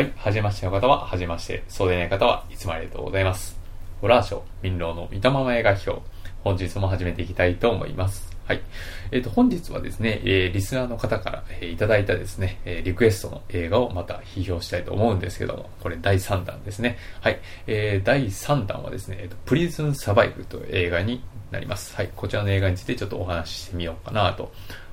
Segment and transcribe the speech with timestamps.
[0.00, 3.60] はい、はじめましての方は、はじめまして、そうでない方はいつもありがとうございます。
[4.00, 6.00] ホラーショー、民謡の見たまま映画表、
[6.42, 8.34] 本日も始めていきたいと思います。
[8.46, 8.62] はい。
[9.10, 16.96] えっ、と、本日はですね、えーリスナーの方から、えーいただいたですね、えーリクエストの映画をまた批評したいと思うんですけども、これ第3弾ですね。
[17.20, 17.38] はい。
[17.66, 21.94] えー第3弾はですね、えーとプリズンサバイブという映画になります。
[21.94, 22.10] はい。
[22.16, 24.50] こちらの映画についてちょっとお話ししてみようかなと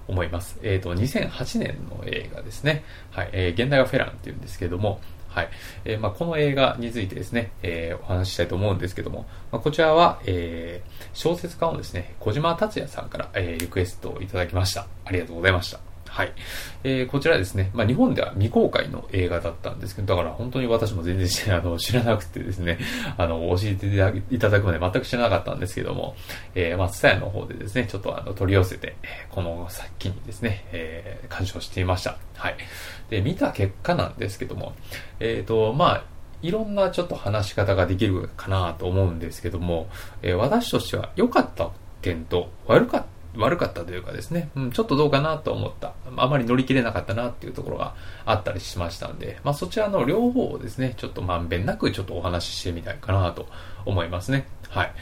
[0.07, 0.57] 思います。
[0.63, 2.83] えっ、と、2008年の映画ですね。
[3.11, 3.29] はい。
[3.33, 4.99] えー現代はフェランっていうんですけども、
[5.29, 5.49] はい。
[5.85, 14.87] えーまあ、この映画についてですね、えーお話ししたいと思うんですけども、まあ、こちらは、えー小説家のですね、小島達也さんから、えーリクエストをいただきました。
[15.05, 15.86] ありがとうございました。
[16.09, 16.33] はい。
[16.83, 22.77] えーこちらですね、まあ、日本では未公開の映画だったんですけど、だから本当に私も全然 あの知らなくてですね、
[23.17, 23.87] あの、教えて
[24.35, 26.15] いただくまで全く知らなかったんですけども、
[26.55, 28.95] えーまあ、ツタヤの方でですね、ちょっとあの、取り寄せて、
[29.29, 32.17] この先にですね、えー鑑賞していました。
[32.35, 32.57] はい。
[33.09, 34.73] で、見た結果なんですけども、
[35.19, 36.03] えっ、と、まあ、
[36.41, 39.87] いろんなちょっと話し方ができるかなと思うんですけども、
[40.21, 41.69] えー私としては良かった
[42.01, 43.06] 点と悪かった
[43.37, 45.93] 悪かったというかですね、うん、ちょっとどうかなと思った。
[46.15, 53.47] あまり乗り切れなかったなっていうところがあったりしましたんで、まあそちらの両方をですね、ちょっとまんべんなくちょっとお話ししてみたいかなと
[53.85, 54.47] 思いますね。
[54.69, 54.93] はい。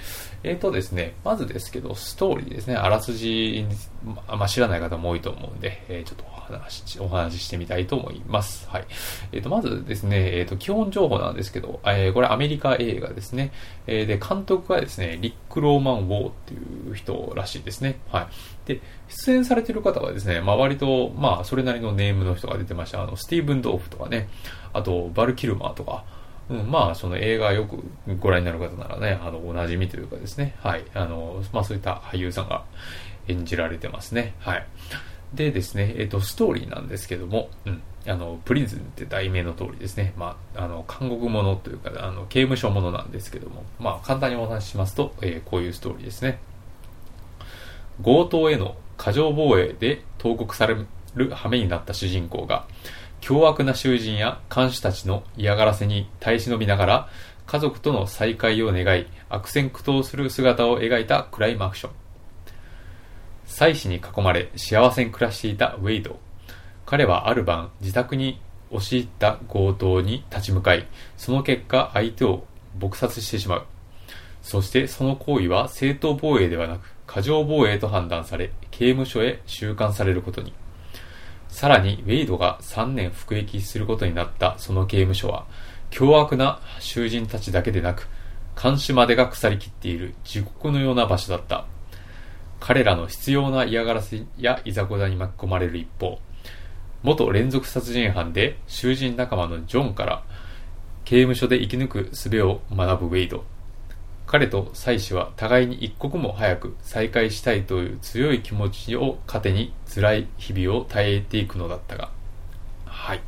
[0.48, 3.66] えーとですね、まずですけど、ストーリーですね、あらすじ、
[4.04, 8.70] まあ、知らない方も多いと思うんで、えーちょっとお話し、お話ししてみたいと思います。
[8.70, 8.86] はい。
[9.32, 13.52] えーと、まずですね、えーと、基本情報なんですけど、えーこれアメリカ映画ですね。
[13.88, 16.58] えーで、監督がですね、リック・ローマン・ウォーってい
[16.92, 18.00] う人らしいですね。
[18.12, 18.28] はい。
[18.68, 23.02] で、出演されてる方はですね、まあ割と、まあそれなりのネームの人が出てました。
[23.02, 24.30] あの、スティーブン・ドーフとかね、
[24.74, 26.04] あと、バル・キルマーとか、
[26.50, 27.84] うん、まあ、その映画よく
[28.20, 32.64] ご覧になる方ならね、あの、お馴染みというかですね、はい、あの、まあそういった俳優さんが
[33.28, 34.66] 演じられてますね、はい。
[35.34, 46.40] でですね、えっ、と、ストーリーなんですけども、うん、あの、プリズンって題名の通りですね、まあ、あの、韓国ものというか、あの、刑務所ものなんですけども、まあ、簡単にお話ししますと、えーこういうストーリーですね。
[48.04, 50.76] 強盗への過剰防衛で投獄され
[51.16, 52.68] る羽目になった主人公が、
[53.22, 57.10] 凶悪な囚人や看守たちの嫌がらせに耐え忍びながら、
[57.46, 61.92] 家族との再会を願い、悪戦苦闘する姿を描いたクライムアクション。
[63.48, 66.20] 妻子に囲まれ幸せに暮らしていたウェイド。
[66.86, 68.40] 彼はある晩、自宅に
[68.72, 70.88] 押し入った強盗に立ち向かい、
[71.18, 72.46] その結果相手を
[72.80, 73.66] 撲殺してしまう。
[74.42, 80.54] そしてその行為は正当防衛ではなく過剰防衛と判断され、刑務所へ収監されることに。
[81.56, 85.46] さらに、ウェイドが3年服役することになったその刑務所は、
[85.90, 88.10] 凶悪な囚人たちだけでなく、
[88.56, 91.66] 看守までが腐りきっている地獄のような場所だった。
[92.60, 96.20] 彼らの必要な嫌がらせやいざこざに巻き込まれる一方、
[97.04, 100.24] 元連続殺人犯で囚人仲間のジョンから
[101.06, 103.46] 刑務所で生き抜く術を学ぶウェイド。
[104.28, 112.10] 彼と妻子は互いに一刻も早く再会したいという強い気持ちを糧に辛い日々を耐えていくのだったが。
[112.86, 113.22] はい。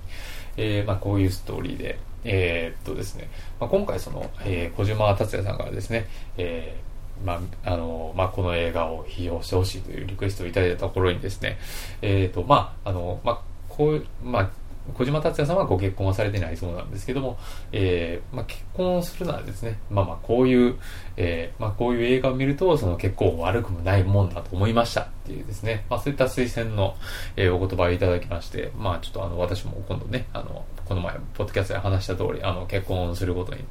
[0.57, 6.07] えー、まあこういうストーリーで、えーっとですね、まあ、今回その、えー小島達也さんからですね、
[6.38, 11.57] えーまあ、あの、まあ、この映画を批評してほしいというリクエストをいただいたところにですね、
[12.02, 14.50] えーっと、まあ、あの、まあ、こういう、まあ、
[14.94, 17.38] 小島達也さんはご結婚はされてないそうなんですけども、
[17.72, 20.75] えーまあ、結婚するならですね、まあまあこういう、
[21.18, 26.96] えーまあこういう映画を見ると、その結婚悪くもないもんだと思いましたっていうですね、まあそういった推薦の、
[27.36, 33.64] えーお言葉をいただきまして、まあちょっとあの私も今度ね、あの、この前、ポッドキャストで話した通り、あの、結婚することに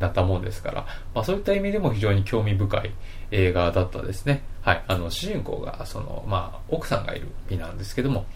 [0.00, 2.92] なったもんですから、まあそういった意味でも非常に興味深い
[3.30, 4.42] 映画だったですね。
[4.62, 4.84] はい。
[4.88, 8.26] あの、主人公が、その、まあ、奥さんがいる身なんですけども、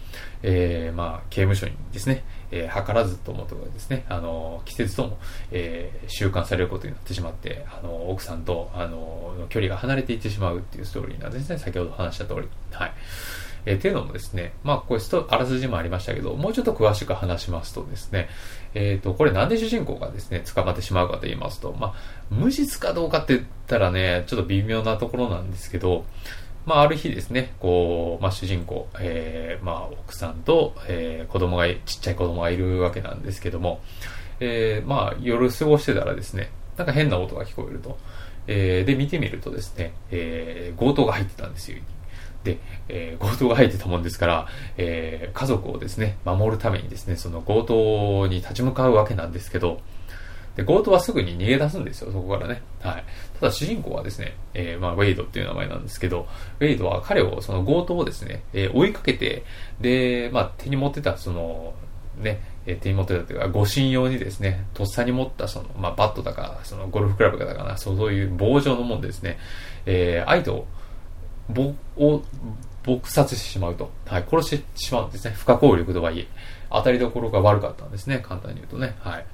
[0.41, 5.19] えー、まあ、刑務所にですね、えー、図らずともとですね、あの、季節とも、
[5.51, 12.47] えー、収監されることになってしまって、あの、奥さんと、あの、距離が離れていってしまうっていうストーリーなんですね、先ほど話した通り。
[12.71, 12.93] はい。
[13.65, 18.29] えー、っていうのもですね、まあ、これスト、あらすじもありましたけど、もうちょっと詳しく話しますとですね、
[18.73, 21.93] えっ、と、これなんで主人公がですね、捕まってしまうかと言いますと、まあ、
[22.29, 26.05] 無実かどうかって言ったらね、ちょっと微妙なところなんですけど、
[26.65, 33.81] まあ、ある日ですね、こう、まあ、主人公、えー、まあ、奥さんと、えー、子供が、ちっちゃい子供がいるわけなんですけども、
[34.39, 37.97] えー、まあ、夜過ごしてたらですね、なんか変な音が聞こえると。
[38.47, 41.79] えー、で、見てみるとですね、えー、強盗が入ってたんですよ。
[42.45, 44.47] で、えー強盗が入ってたもんですから、
[44.77, 49.81] えー家族をですね、守るためにですね、その強盗に立ち向かうわけなんですけど、
[50.55, 52.61] で、強盗はすぐに逃げ出すんですよ、そこからね。
[52.79, 53.03] はい。
[53.39, 56.27] ただ主人公はですね、えーまあ、ウェイドっていう名前なんですけど、
[56.61, 59.43] ウェイドは彼を、その強盗をですね、えー追いかけて、
[59.81, 61.73] で、まあ、手に持ってた、その、
[62.21, 69.37] ね、えー、手に持ってたというか、護身用にですね、とっさに持ったその、まあ、バットだか、そのゴルフクラブだかな、そういう棒状のもんですね、
[69.85, 70.65] えー、相手を、
[71.49, 72.23] 棒を、
[72.83, 73.89] 撲殺してしまうと。
[74.05, 75.33] はい、殺してしまうんですね。
[75.35, 76.27] 不可抗力とはいえ。
[76.69, 78.19] 当たりどころが悪かったんですね。
[78.19, 78.95] 簡単に言うとね。
[78.99, 79.25] はい。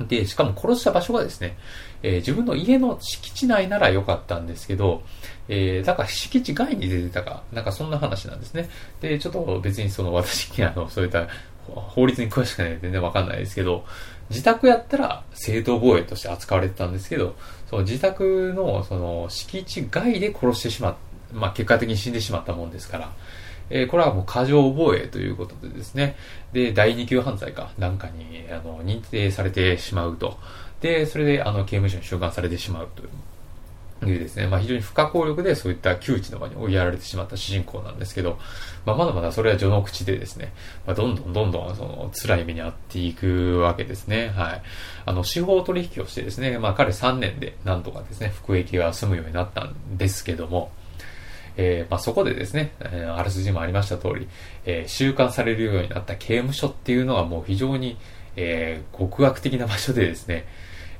[0.00, 1.56] で、しかも殺した場所がですね、
[2.02, 5.02] えー、自分の家の敷地内なら良かったんですけど、
[5.48, 8.68] えー、だから敷地外に出てたか、なんかそんな話なんですね。
[9.00, 11.28] で、ちょっと別にその私、あの、 そういった
[11.66, 13.84] 法律に詳しくないんで全然わかんないですけど、
[14.30, 17.36] 自宅やったら正当防衛として扱われてたんですけど、
[17.68, 20.94] その自宅のその敷地外で殺してしまっ
[21.34, 23.12] まあ結果的に死んでしまったもんですから、
[23.70, 26.16] えー、これはもう過剰防衛ということでですね、
[26.52, 30.38] で、第二級犯罪かなんかにあの認定されてしまうと。
[30.80, 33.08] で、それであの刑務所に収監されてしまうという。
[34.06, 38.38] いうですね、まあ、非常に不可抗力でそういった窮地の場に追いやられてしまった主人公なんですけど、
[38.84, 40.52] まあ、まだまだそれは序の口でですね、
[40.86, 44.32] まあ、どんどんどんどんその辛い目に遭っていくわけですね。
[44.36, 44.62] はい。
[45.06, 50.70] あの、司法取引をしてですね、まあ、彼3年でなんとかですね、服役が済むようになったんですけども、
[51.56, 54.28] えー、まあ、そこでですね、えー、あらすじもありました通り、
[54.64, 57.96] えー、収監されるようになった刑務所っていうのはもう非常に、
[58.36, 60.46] えー、極悪的な場所でですね、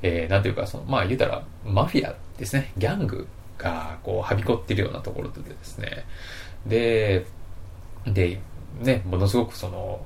[0.03, 3.27] えー、なんていうか、その、まあ言うたら、マフィアですね、ギャング
[3.59, 6.05] が、こう、はびこっているようなところでですね、
[6.67, 7.25] で、
[8.07, 8.39] で、
[8.81, 10.05] ね、ものすごくその、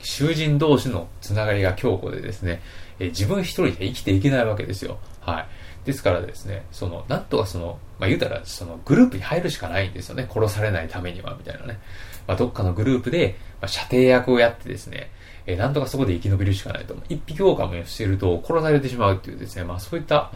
[0.00, 2.60] 囚人同士のつながりが強固でですね、
[2.98, 4.98] えー、自分一人で生きていけないわけですよ。
[5.20, 5.46] はい。
[5.86, 10.28] ですからですね、その、なんとかその、まあ、言うたら、その、グループに入るしかないんですよね。
[10.28, 11.78] 殺されないためには、みたいなね。
[12.26, 15.12] まあ、どっかのグループで、まあ、射程役をやってですね、
[15.46, 16.96] えー、なんとかそこで生き延びるしかないと。
[17.08, 20.32] 一匹狼をしていると殺されてしまうっていうですね、まあそういった、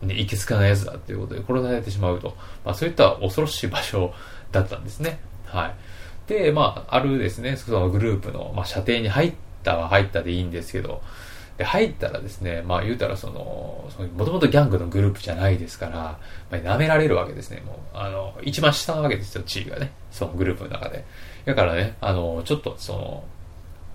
[0.00, 2.34] ね、いけつかないやつだっていうことで殺されてしまうと。
[2.64, 4.14] まあそういった恐ろしい場所
[4.52, 5.20] だったんですね。
[5.44, 5.74] はい。
[6.26, 11.02] で、まあ、あるですね、そのグループの、まあ、射程に入ったは入ったでいいんですけど、
[11.56, 16.18] で、入ったらですね、まあ言うたらその、もともとギャングのグループじゃないですから、ま
[16.50, 17.62] あ、舐められるわけですね。
[17.64, 19.92] もう、あの、一番下なわけですよ、地位がね。
[20.10, 21.04] そのグループの中で。
[21.44, 23.24] だからね、あの、ちょっとその、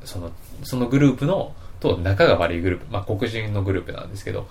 [0.06, 0.32] その、
[0.64, 4.48] そのグループの、と仲が悪いグループ、まあ黒人のグループなんですけど、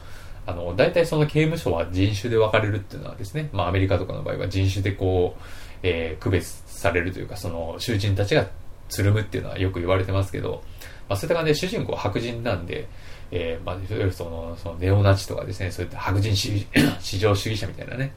[0.47, 5.43] あの、大体その刑務所は人種で分かれるっていうのはですね、まあアメリカとかの場合は人種でこう、
[5.83, 8.47] えー、区別されるというか、その囚人たちが
[8.89, 10.63] つるむっていうのはよく言われてますけど、
[11.09, 12.89] まあそういった感じで主人公は白人なんで、
[13.31, 16.35] えー、まあ、いわゆるその、そのネオナチとかですね、そういった白人
[17.01, 18.13] 至上主義者みたいなね、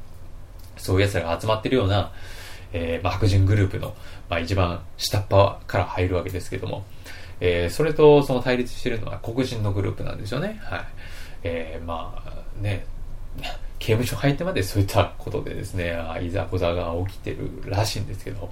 [0.77, 2.11] そういう奴らが集まってるような、
[2.73, 3.93] えー、まあ、白人グループの、
[4.29, 6.85] まあ、一番下っ端から入るわけですけども、
[7.41, 10.59] えー、それとその対立してるのは黒人のグループなんですよね。
[10.63, 10.85] はい。
[11.43, 12.85] えー、まあね、
[13.79, 18.49] 刑務所入ってまでそういったことでですね、いざこざが起きてるらしいんですけど、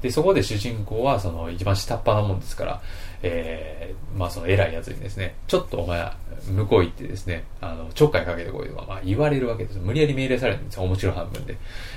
[0.00, 2.82] で、そこで主人公はその一番下っ端なもんですから、
[3.22, 6.10] えー、まあその偉いやつにですね、ちょっとお前、
[6.48, 9.78] 向こう行ってですね、あの、ちょっかいかけてこいとか、まあ言われるわけです。
[9.78, 11.56] 無理やり命令されるんですよ、面白半分で。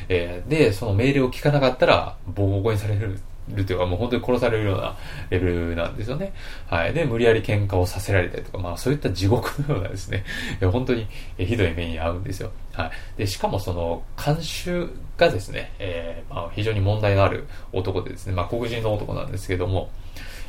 [0.09, 3.19] えー、で、その命令を聞かなかったら、ボコボコにされる
[3.55, 4.95] るというか、もう本当に殺されるような
[5.29, 6.33] レベルなんですよね。
[6.67, 6.93] はい。
[6.93, 10.23] で、無理やり喧嘩をさせられたりとか、まあそういった地獄のようなですね、
[10.71, 11.07] 本当に
[11.37, 12.51] ひどい目に遭うんですよ。
[12.73, 12.91] はい。
[13.17, 19.89] で、しかもその、監修がですね、えー、まあ非常に問題のある男でですね、まあ黒人の男なんですけども、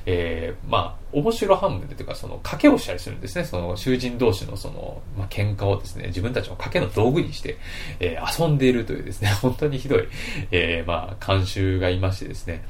[0.05, 3.45] えー、まあ、面白半分でというか、その、賭けをしたりするんですね。
[3.45, 7.57] その、囚人同士のその、まあ、喧嘩をですね、自分たちの賭けの道具にして、
[8.01, 10.09] えー、遊んでいるというですね、 本当にひどい、
[10.51, 12.65] えー、まあ、監修がいましてですね、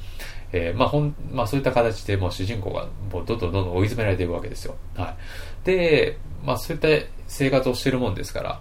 [0.53, 4.77] えー、まあ、ほん、まあ、そういった形でもう主人公が、もうどんどんどんどん追い詰められていくわけですよ。
[4.95, 5.17] は
[5.65, 5.67] い。
[5.67, 8.61] で、まあ、そういった生活をしているもんですから、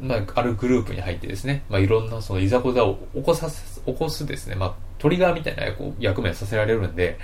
[0.00, 3.48] まあ、あるグループに入ってですね、まあ、いろんなそのいざこざを起こさ
[3.84, 5.64] 起こすですね、まあ、トリガーみたいな
[5.98, 7.18] 役目をさせられるんで、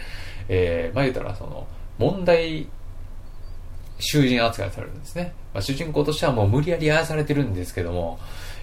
[0.49, 1.67] えー、まあ言うたらその、
[1.99, 2.69] 問題
[3.99, 5.35] 囚人扱いされるんですね。
[5.53, 8.19] まあ、主人公としてはもう無理やりあやされてるんですけども、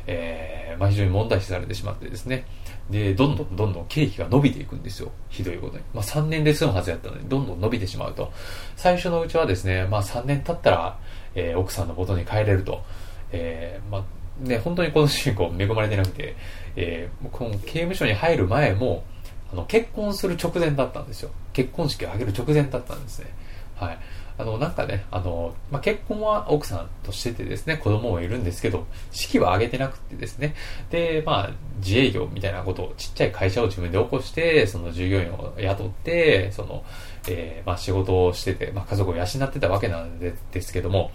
[0.07, 2.45] えー、まあ非常に問題視されてしまってですね。
[2.89, 5.11] で、どんどんどんどん経費が伸びていくんですよ。
[5.29, 5.83] ひどいことに。
[5.93, 8.31] まあ3年で済むはずやったのに、どんどん伸びてしまうと。
[8.75, 10.99] 最初のうちはですね、まあ3年経ったら、
[11.33, 12.83] えー、奥さんの元に帰れると。
[13.31, 14.03] えー、まあ
[14.39, 16.35] ね、本当にこの主人公恵まれてなくて、
[16.75, 19.03] えー、この刑務所に入る前も、
[19.51, 21.31] あの、結婚する直前だったんですよ。
[21.53, 23.27] 結婚式を挙げる直前だったんですね。
[23.75, 23.97] はい。
[24.37, 30.55] あの、なんかね、あの、まあ、結婚は奥さんとしててですね、子供もいるんですけど、式は挙げてなくてですね、
[30.89, 36.83] で、まあ、自営業みたいなことを、ちっちゃい会社を自分で起こして、その従業員を雇って、その、
[37.29, 41.11] えー、まあ、仕事をしてて、まあ、家族を養ってたわけなんでですけども、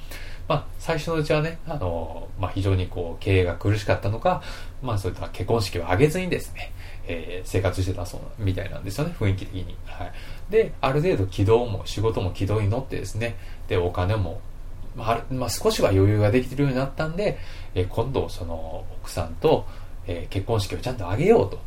[0.48, 4.42] まあ、最初のうちはね、あの、まあ、非常にこう、経営が苦しかったのか、
[4.82, 6.72] まあ、そういった結婚式を挙げずにですね、
[7.10, 9.76] えー、生活してたそうみたいなんですよね、雰囲気的に。
[9.84, 10.12] はい。
[10.50, 13.36] で、ある程度軌道も、仕事も軌道に乗ってですね、
[13.68, 14.40] で、お金も、
[14.96, 17.38] まあ、まあ、少しは余裕ができてるようになったんで、
[17.74, 19.66] えー、今度、その、奥さんと、
[20.06, 21.58] えー、結婚式をちゃんと挙げようと。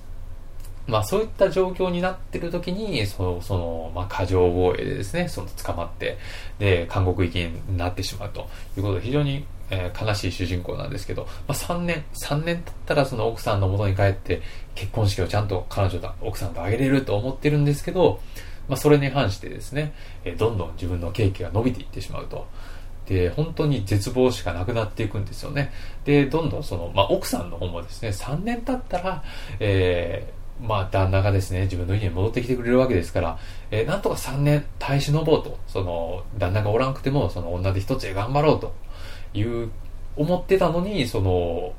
[0.85, 6.17] まあそういった状況になってる時に、その、その、まあ過剰防衛でですね、その捕まって、
[6.59, 14.41] で、韓国行きになってしまうということで、非常に、えー、悲しい主人公なんですけど、まあ3年、3年経ったらその奥さんの元に帰って、
[14.75, 18.20] 結婚式をちゃんと彼女と奥さんと挙げれると思ってるんですけど、
[18.67, 19.93] まあそれに反してですね、
[20.25, 22.48] えー、どんどん自分のケーキが伸びていってしまうと。
[23.08, 25.72] で、本当に絶望しかなくなっていくんですよね。
[26.05, 29.24] で、どんどんその、まあ奥さんの方もですね、3年経ったら、
[29.60, 33.38] えー、まあ、旦那がですね、自分の家に戻ってきてくれるわけですから、
[33.72, 38.74] えー、なんとか3年耐え忍ぼうと、その、旦那がおらんくても、その女で一つで頑張ろうと
[39.34, 39.70] いう、
[40.16, 41.74] 思ってたのに、その、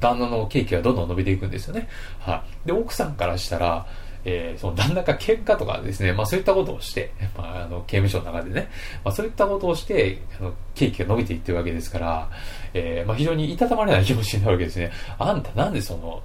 [0.00, 1.88] 旦那のケーキがどんどん伸びていくんですよね。
[2.18, 2.66] はい。
[2.66, 3.86] で、奥さんからしたら、
[4.28, 8.68] えー、その旦那が喧嘩とかですね、まあそういったことをして、まああの、刑務所の中でね、
[9.04, 12.28] まあそういったことをして、あの、ケーキが伸びていってるわけですから、
[12.74, 14.90] えー、まあ非常にいたたまれない気持ちになるわけですね。
[15.20, 16.20] あんたなんでその、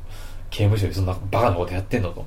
[0.50, 2.26] 刑務所でそんなバカなことやってんのと。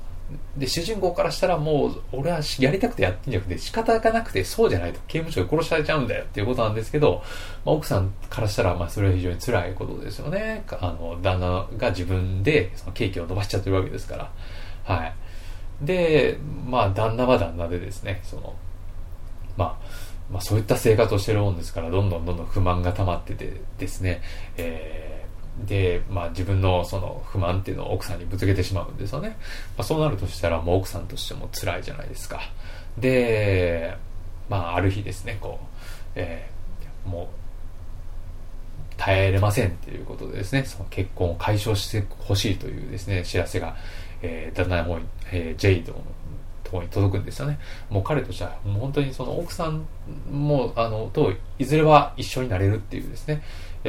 [0.57, 7.23] で、主人公からしたらもう、俺はやりたくてやってんじゃなくて、仕方がなくて、そうじゃないと、刑務所で殺されちゃうんだよっていうことなんですけど、
[7.65, 10.65] まあ、奥さんからしたら、まあ、それは非常に辛いことですよね。
[10.81, 14.33] あの、旦那が自分で、そのケーキを伸ばしちゃってるわけですから。
[14.85, 15.15] はい。
[15.83, 18.55] で、まあ、旦那は旦那でですね、その、
[19.57, 19.87] まあ、
[20.31, 24.23] まあ、そういった生活をしてるもんですから、どんどんどんどん不満が溜まっててですね、
[24.57, 25.04] えー
[25.59, 29.37] で、まあ自分のその不満っていうのを奥さんにぶつけてしまうんですよね。
[29.77, 32.41] まあそうなるとしたらもう奥さんとしても辛いじゃないですか。
[32.99, 33.97] で、
[34.49, 35.67] まあある日ですね、こう、
[36.17, 37.27] えー、もう、
[38.97, 43.77] 耐えれませんっていうことでですね、その結婚を解消してほしいというですね、知らせが、
[44.23, 45.99] えー、旦那の方に、えー、ジェイドの
[46.63, 47.59] とこに届くんですよね。
[47.91, 49.87] もう彼としては、もう本当にその奥さん
[50.31, 53.43] も、あの、と、いずれは一緒になれるっていうですね、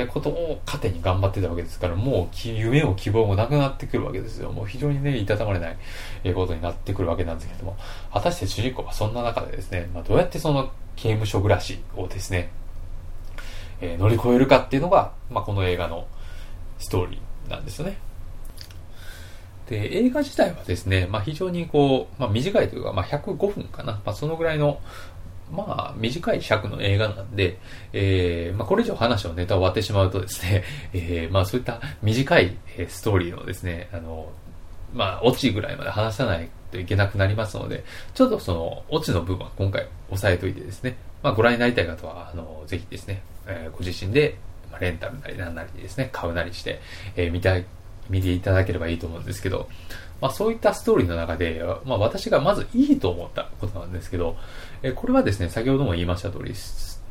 [0.08, 4.52] ことを糧に頑張ってたわけですから、もう夢も希望もなくなってくるわけですよ。
[4.52, 7.78] もう非常にね、いたたまれない、ことになってくるわけなんですけども、
[8.12, 12.50] 果たして主人公はそんな中でですね、まあ、どうやってその刑務所暮らしをですね、
[13.80, 16.08] えー、乗り越えるかっていうのが、まあ、この映画の
[16.80, 17.98] ストーリーなんですよね。
[19.70, 24.02] で、映画自体はですね、まあ、非常にこう、まあ、短いというか、まあ、105分かな。
[24.06, 24.80] まあ、そのぐらいの、
[25.52, 27.60] まあ、短い尺の映画なんで、
[27.94, 32.56] えー、まあ、これ以上話をネタ終わってしまうとですね、 えー、まあ、そういった短い
[32.88, 34.32] ストーリーをですね、あの、
[34.94, 37.84] まあ、オチぐらいまで話さないといけなくなりますので、
[38.14, 44.38] ちょっとその、オチの部分は今回押さえといてですね、まあ、ご覧になりたい方は、あの、ぜひですね、えー、ご自身で、
[44.72, 46.80] まあ、レンタルなりなんなりですね、買うなりして、
[47.16, 47.66] えー、見たい、
[48.10, 49.68] 見ていただければいいと思うんですけど、
[50.22, 54.38] まあ、そういったストーリーの中で、まあ、私がまずいいと思ったことなんですけど、
[54.86, 56.54] えこれはですね、先ほども言いました通り、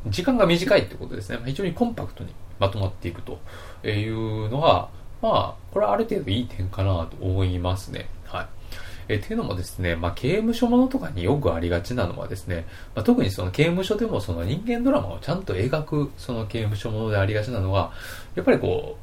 [0.07, 1.39] 時間が短いってことですね。
[1.45, 3.37] 非常にコンパクトにまとまっていくと
[3.85, 4.87] いうのは、
[5.21, 8.07] まあ、これはある程度いい点かなと思いますね。
[8.23, 8.47] はい。
[9.09, 12.65] えっていうのもですね、まあ、刑務所ものとかによくありがちなのはですね、
[12.95, 17.91] まあ、特にその刑務所でもその人間ドラマをちゃんと描くその刑務所ものでありがちなのは、
[18.35, 18.95] やっぱりこ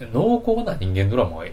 [0.00, 1.44] う、濃厚な人間ドラマを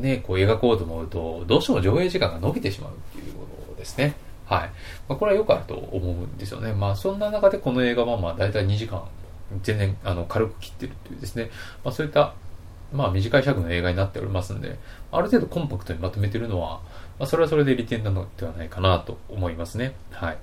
[0.00, 4.16] ね、こう描こうと思うと、どうしても上映時間が伸びてしまうっていうことですね。
[4.52, 4.70] はい。
[5.08, 6.74] まあ、これはよくあると思うんですよね。
[6.74, 9.02] まあ、そんな中でこの映画はまあ、大体2時間、
[9.62, 11.50] 全然、あの、軽く切ってるっていうですね。
[11.82, 12.34] まあ、そういった、
[12.92, 14.78] まあ、短い尺の映画になっておりますんで、
[15.10, 16.80] ある程度コンパクトにまとめてるのは、
[17.18, 19.94] まあ、それはそれで利点なのではないかなと思いますね。
[20.10, 20.38] はい。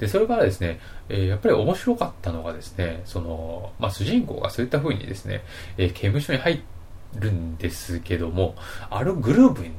[0.00, 5.42] で、それからですね、えー、やっぱり面白かったのがですね、その、まあ、主人公がそういった風にですね、
[5.78, 6.60] えー、刑務所に入
[7.16, 8.56] るんですけども、
[8.88, 9.70] あるグループに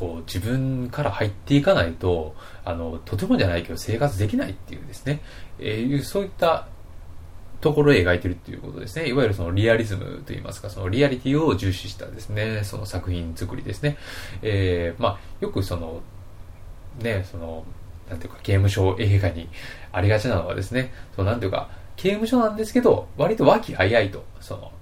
[0.00, 5.20] こう自分から入っていかないと、あの、とてもじゃないけど生活できないっていうですね、
[5.58, 6.68] えー、そういった
[7.60, 9.08] ところを描いてるっていうことですね。
[9.08, 13.98] いわゆるそのリアリズムといいますか、そのリアリティを重視したですね、その作品作りですね。
[14.40, 16.00] えー、まあ、よくその、
[17.02, 17.64] ね、その、
[18.08, 19.50] なんていうか、刑務所映画に
[19.92, 24.72] ありがちなのはですね、そのなんていうか、刑務所なんですけど、割と和気あいあいと、その、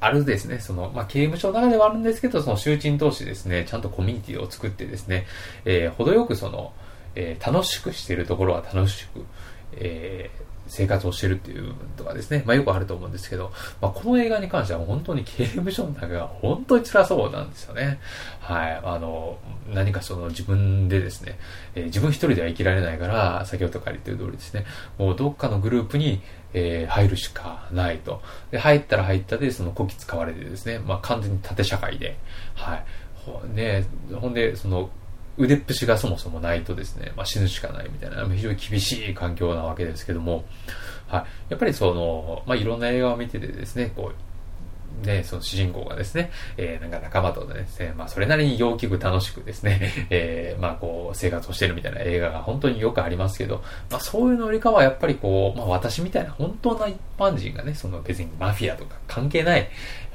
[0.00, 5.26] あるですね、その、まあ、刑務所の中ではあるんですけど、その囚人同士ですね、ちゃんとコミュニティを作ってですね、
[5.64, 6.72] えー、程よくその、
[7.14, 9.24] えー、楽しくしているところは楽しく、
[9.72, 13.50] えー、生活をしてるっていう部分とかですね、まあよくあると思うんですけど、
[13.80, 17.98] まあこの映画に関しては本当に刑務所の中が本当に辛そうなんですよね。
[18.40, 18.80] はい。
[18.84, 19.38] あの、
[19.72, 21.38] 何かその自分でですね、
[21.74, 24.64] えー、自分一人では生きられないから、先ほどから言ってる通りですね、
[24.98, 26.20] もうどっかのグループに、
[26.54, 28.22] えー、入るしかないと。
[28.50, 32.16] で、入ったら入ったで、そのこき使われてですね、まあ完全に縦社会で、
[32.54, 32.84] はい。
[33.54, 34.90] ね、ほんで、その、
[35.36, 40.44] 腕っぷしがそもそもないとですね、まあ、死ぬしかないみたいな、非常に厳しい環境なわけですけども、
[41.06, 41.24] はい。
[41.50, 44.27] やっぱりその、まあ、いろんな映画を見ててですね、こう、
[45.02, 59.68] ね、その主人公がですね、えー、なんか仲間とですね、まあそれなりに陽気く楽しくですね、 えー、まあこう生活をしてるみたいな映画が本当によくありますけど、まあそういうのよりかはやっぱりこう、まあ私みたいな本当な一般人がね、その別にマフィアとか関係ない、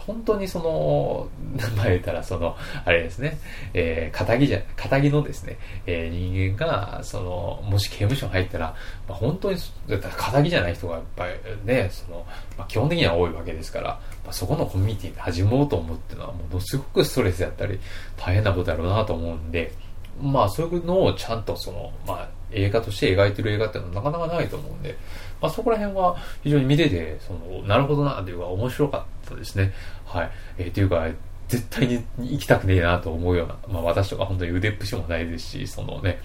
[0.05, 2.55] 本当にその、名前言ったらその、
[2.85, 3.37] あれですね、
[3.73, 8.75] えー、仇じゃ、仇のですね、えー、人間が、その、もし刑務所に入ったら、
[9.07, 9.57] まあ、本当に、
[9.87, 11.33] だったら仇じゃない人がやっぱり
[11.65, 12.25] ね、その、
[12.57, 13.89] まあ、基本的には多いわけですから、
[14.23, 17.79] まあ、そこのコミュニティで始もうと思うっていうのは、ものすごくストレスだったり、
[18.17, 19.71] 大変なことだろうなと思うんで、
[20.21, 24.95] まあそういうのをちゃんとその、まあ映画として描いてる映画っていうのはなかなかないと思うんで、
[25.41, 29.73] まあそこら辺は非常に見てて、その、なるほどなっていうか面白かったですね。
[30.05, 30.31] はい。
[30.57, 31.07] えー、っていうか、
[31.47, 36.19] 絶対に行きたくねえなと思うような、まあ私とか本当に腕っぷしもないですし、そのね、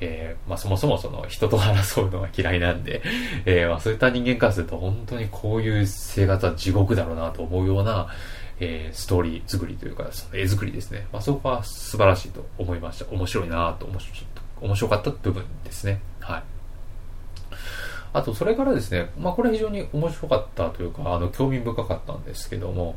[0.00, 3.02] えー、まあそもそもその人と争うのが嫌いなんで、
[3.44, 8.08] えー、まあそういった人間からすると本当にこういう生活は地獄だろうなと思うような、
[8.60, 11.06] えー、ストーリー作りというか、その絵作りですね。
[11.12, 13.10] まあそこは素晴らしいと思いました。
[13.10, 13.86] 面白いなと、
[14.60, 16.00] 面白かった部分ですね。
[16.20, 16.42] はい。
[18.12, 22.96] あと、それからですね、まあ、これ非常に面白かったというか、あの、興味深かったんですけども、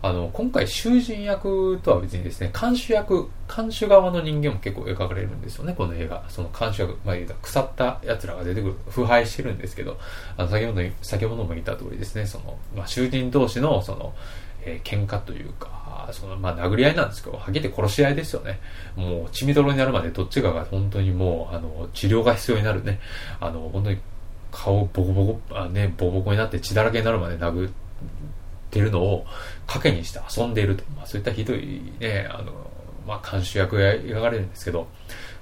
[0.00, 6.24] あの、今回、囚人役とは別にですね、監修役、監修側の人間も結構描かれるんですよね、この映画。
[6.28, 9.98] その監修役、まあ、腐った奴らが出てくる、腐敗してるんですけど、
[10.36, 14.14] あの、先ほど、先ほども言った通りですね、その、まあ、囚人同士の、その、
[14.66, 18.60] えー、喧嘩というか、その、まあ、殴り合いなんですけど、はげて殺し合いですよね。
[18.96, 23.00] もう、血みどろになるまでどっちかが本当にもう、あの、治療が必要になるね。
[23.40, 23.98] あの、本当に
[24.50, 27.72] 顔ボコボコ、あね、ボコボコになって血だらけになるまで殴っ
[28.70, 29.26] てるのを
[29.66, 30.84] 賭けにして遊んでいると。
[30.96, 32.52] まあ、そういったひどいね、あの、
[33.06, 34.86] まあ、監修役が描かれるんですけど、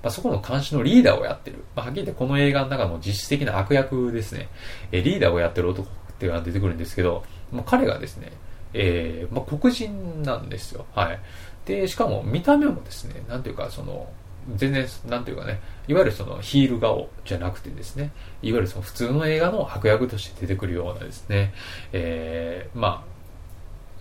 [0.03, 1.59] まあ、そこの監視のリーダーをやってる。
[1.77, 4.49] まあ、はっきり言ってこの映画の中の実質的な悪役ですね。
[4.91, 8.33] えリーダーをやってる男っていうのが出てくるんですけど、まあ、彼がですね、
[8.75, 10.87] えー、まあ、黒人なんですよ。
[10.95, 11.21] はい。
[11.67, 14.09] で、しかも見た目もですね、なんていうか、その、
[14.57, 18.11] 全然、なんていうかね、いわゆるそのヒール顔じゃなくてですね、
[18.43, 21.55] いわゆるその普通の映画の悪役として出てくるようなですね、
[21.93, 23.13] えー、まあ、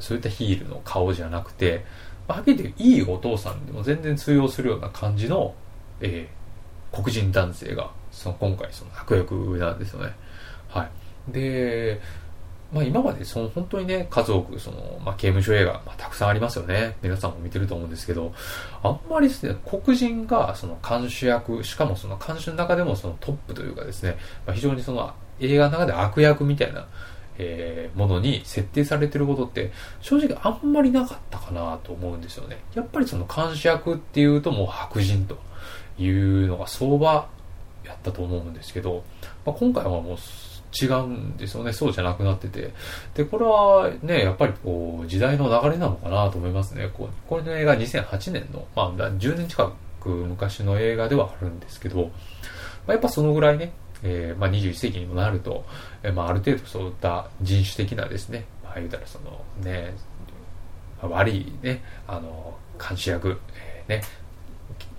[0.02, 1.86] そういったヒールの顔じゃなくて、
[2.28, 5.54] まあ、はっきり言っていいお父さんでも全然通用するような感じの、
[6.00, 10.14] えー、黒人男性が、その今回その悪役なんですよね。
[10.70, 10.86] は
[11.30, 11.32] い。
[11.32, 12.02] で、
[12.72, 16.96] まあ今までその本当にね、数多くその、まあ刑務所映画、まあたくさんありますよね。
[17.02, 18.34] 皆さんも見てると思うんですけど、
[18.82, 26.88] あんまりですね、黒人がその監視役、しかもその監視の中でもそのトップというかですね、まあ、非常にその映画の中で悪役みたいな、
[27.38, 32.60] えー、ものに設定されてることって正直あんまりなかったかなと思うんですよね。
[32.74, 35.38] やっぱりその監視役っていうともう白人と
[35.98, 37.28] いうのが相場
[37.84, 39.04] やったと思うんですけど、
[39.46, 40.18] まあ、今回はもう
[40.80, 41.74] 違うんですよね。
[41.74, 42.74] そうじゃなくなってて。
[43.14, 46.90] で、これはね、やっぱりこう、時代の流れなのかなと思いますね。
[46.94, 52.10] こうこれの映画2008年の、まあ、10年近く昔の映画ではあるんですけど、ま
[52.90, 55.66] あ、やっぱそのぐらいね、えー、まあ、21世紀にもなると、
[56.04, 59.94] えー、まあ、ある程度そういった人種的なですね、まあ、言うたらそのね、
[61.02, 64.02] 悪いね、あの、監視役、えー、ね、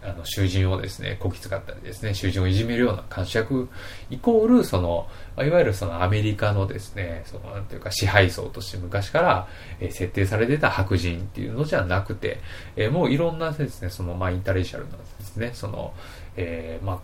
[0.05, 3.69] あの囚人をですね、こき使ったりですね、囚人をいじめるような監視役
[4.11, 9.49] イコール、その、いわゆるそのアメリカのですね、その、なんていうか支配層として昔から、
[9.81, 12.39] えー、設定されてた白人っていうのじゃなくて、
[12.77, 15.95] えー、もういろんなですね、その、まあ、インタレーシャルなんですね、その、
[16.37, 17.01] えー、まあ、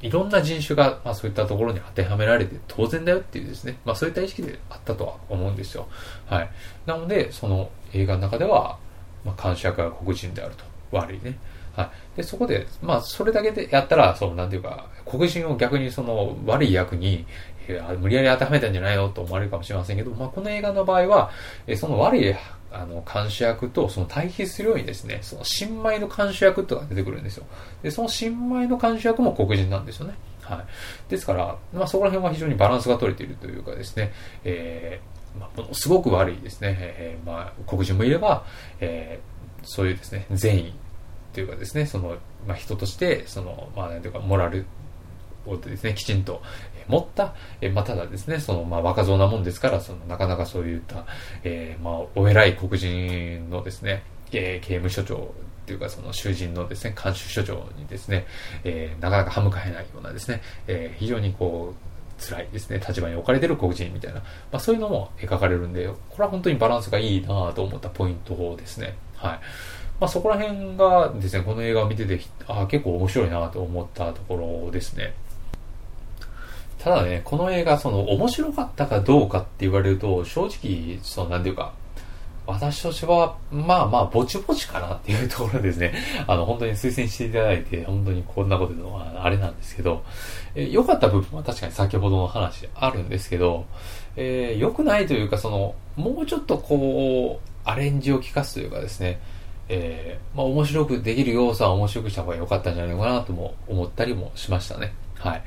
[0.00, 5.88] いろんな人種が、まあ、そういったところに当てはめられて当然だよっていうですね、まあ、そういった意識であったとは思うんですよ。
[6.26, 6.50] はい。
[6.86, 8.78] なので、その映画の中では、
[9.26, 10.70] まあ、監視役が黒人であると。
[10.92, 11.38] 悪いね。
[11.74, 12.16] はい。
[12.16, 17.26] で、そこで、まあ、それだけでやったら、その、なんていうか、黒人を逆にその、悪い役に、
[17.68, 21.30] えー、無理やり当てはめたんじゃないのと思われるかもしれませんけど、まあ、この映画の場合は、
[21.66, 22.34] えー、その悪い、
[22.72, 27.46] あの、監視役と、その対比するようにですね、その新米の監視役とか出てくるんですよ。
[27.82, 30.14] で、その新米の監視役も黒人なんですよね。
[30.42, 31.10] はい。
[31.10, 34.12] ですから、まあ、そこら辺は非常にバランスが取れているというかですね、
[34.44, 38.44] えー、まあ、ものすごく悪いですね、えー、まあ、黒人もいれば、
[38.80, 40.74] えー、そういうですね、善意
[41.32, 42.16] というかですね、その、
[42.46, 44.66] まあ、人として、その、まあ、なんていうか、モラル
[45.46, 46.42] をですね、きちんと
[46.88, 51.06] 持った、えまあ、ただですね、その、まあ、若造なもんですから、その、なかなかそういった、
[51.44, 55.18] えー、まあ、お偉い黒人のですね、えー、刑務所長っ
[55.66, 58.26] ていうか、その囚人のですね、監修所長にですね、
[58.64, 61.90] えー、なかなか歯向かえないようなですね、えー、非常にこう、
[62.20, 64.24] 辛いですね、立場に置かれてる黒人みたいな、ま
[64.58, 68.94] あそういうのも描かれるんで、これは本当にバランスがいいなと思ったポイントですね。
[69.16, 69.40] はい。
[70.00, 75.12] まあ、そこら辺がですね、この映画を見てて、あ結構面白いなと思ったところですね。
[76.78, 81.74] ただね、この映画、その、面白かったかどうかって言われると、正直、その、なんていうか、
[82.46, 85.92] 私としては、まあまあ、ぼちぼちかなっていうところですね。
[86.26, 90.02] あの、本当に推薦していただいて、本当にこんなこと言うのはあれなんですけど、
[90.54, 93.66] え良かった部分は確かに先ほどの話あるんですけど、
[94.16, 99.20] えー、良くないというか、その、もうちょっとこう、アレンジを効かすというかですね、
[99.72, 104.92] えー、まあ面白くできる要素は面白くした方が良かったんじゃないのかなとも思ったりもしましたね。
[105.14, 105.42] はい。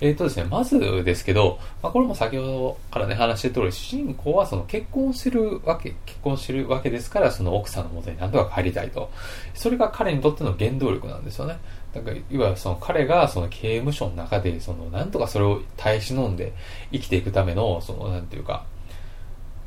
[0.00, 9.10] えっ、ー、とですね、まずですけど、まあ、これも先ほどからね、話してる通り、主人公はその結婚するわけ、結婚してるわけですから、その奥さんの元に何とか帰りたいと。
[9.54, 11.56] それが彼にとっての原動力なんですよね。
[11.94, 16.52] だから、いわゆるその彼がその刑務所の中で、そのなんとかそれを耐え忍んで
[16.92, 18.66] 生きていくための、そのなんていうか、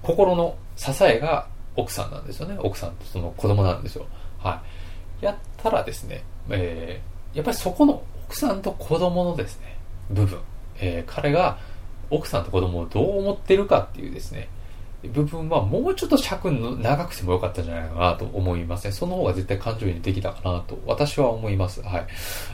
[0.03, 1.47] 心の支えが
[1.77, 2.57] 奥さんなんですよね。
[2.59, 4.05] 奥さんとその子供なんですよ。
[4.39, 4.61] は
[5.21, 5.25] い。
[5.25, 9.77] やったらですね、えー、やっぱりそこの奥さんと子供のですね、
[10.09, 10.39] 部分、
[10.79, 11.57] えー、彼が
[12.09, 14.49] 奥さんと子供をどう思ってるかっていうですね、
[15.03, 18.91] 部分はもうちょっと尺の長くてもよかったんじゃないかなと思いますね。
[18.91, 21.81] その方が絶対感情移入できたかなと私は思います。
[21.81, 22.07] はい。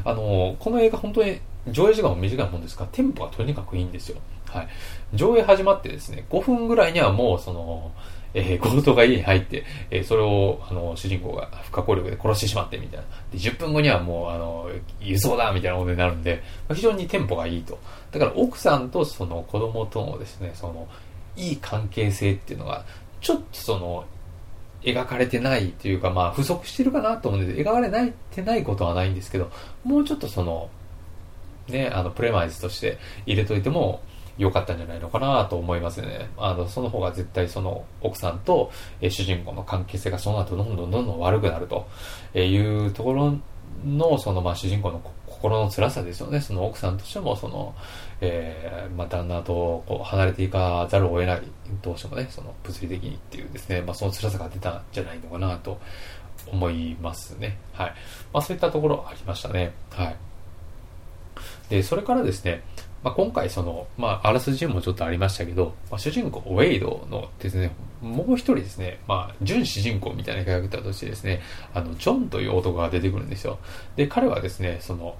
[0.03, 4.19] あの、この映画本当に上映時間も短いもんですから、テンポがとにかくいいんですよ。
[4.49, 4.67] はい。
[5.13, 7.91] 上映始まってですね、5分ぐらいにはもうその、
[8.33, 13.05] えー、強盗が家に入って、えー、それを、あの、主人公が不可抗力で殺してしまってみたいな。
[13.31, 14.69] で、10分後にはもう、あの、
[14.99, 17.77] 輸送だみたいなことになるんで、まあ、非常にテンポがいいと。
[18.11, 20.87] だから奥さんとその子供とのですね、その、
[21.35, 22.83] いい関係性っていうのが、
[23.21, 24.05] ちょっとその、
[24.81, 29.49] 描かれてないというか、まあ、不足してるかなと思うんで、描かれないってないことはないんですけど、
[29.83, 30.69] もうちょっとその、
[31.67, 34.01] ね、あの、プレマイズとして入れといても、
[34.37, 36.29] 良かったんじゃないのかなと思いますね。
[36.37, 41.87] あの、その方が絶対その奥さんと、え主人公の関係性がその後どんどんどんどん悪くなると
[42.37, 43.35] いうところ
[43.85, 46.41] の、そのまあ主人公の心の辛さですよね。
[46.41, 47.75] その奥さんとしても、その、
[48.21, 51.41] えー、まあ旦那とこう離れていかざるを得ない、
[51.81, 55.79] どうしてもね、その物理的にっていうですね、まあその辛さが出たんじゃないのかなと
[56.51, 57.57] 思いますね。
[57.73, 57.93] はい。
[58.33, 59.73] まあそういったところありましたね。
[59.91, 60.15] はい。
[61.69, 62.63] で、それからですね、
[63.03, 71.41] まあ、今回その、まあ、あらすじもちょっとありましたけど、まあ、主人公、ウェイドのですね、もう一人ですね、まあ、準主人公みたいなキャラクターとしてですね、
[71.73, 73.59] あの、ジョンという男が出てくるんですよ。
[73.95, 75.15] で、彼はですね、その、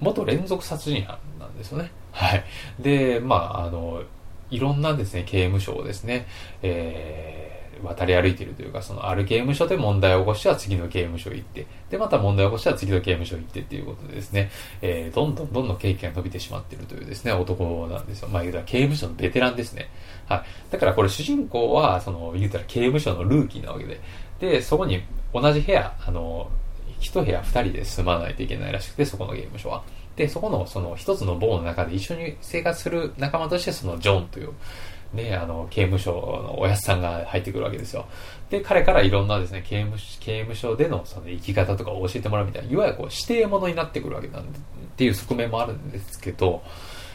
[0.00, 1.90] 元連続殺人犯なんですよね。
[2.12, 2.44] はい。
[2.78, 4.04] で、まあ、あの、
[4.50, 6.26] いろんなですね、刑務所をですね、
[6.62, 14.50] えー、渡り歩いてるというか、そのある刑務所で問題を起こしては次の刑務所行って、で、また問題を起こしては次の刑務所行ってっていうことでですね、
[14.82, 18.28] えー、どんどんどんどん経験が伸びてしまってるというですね、男なんですよ。
[18.28, 19.88] まあ言うたら刑務所のベテランですね。
[20.26, 20.42] はい。
[20.70, 24.00] だからこれ主人公は、その、言うたら刑務所のルーキーなわけで、
[24.40, 26.50] で、そこに同じ部屋、あの、
[27.00, 29.82] 一部屋二人で住まないといけないらしくて、そこの刑務所は。
[30.16, 34.52] で、そこの、その一つの棒の中で一緒に生活する仲間として、そのジョンという、
[35.12, 38.06] ね、あの、刑務所のおやすさんが入ってくるわけですよ。
[38.50, 44.62] で、彼からいろんなですね、刑務刑務所でのその生き方とかを教えてもらうみたいな、いわゆるこう指定者になってくるわけなんで、っ
[44.96, 46.62] ていう側面もあるんですけど、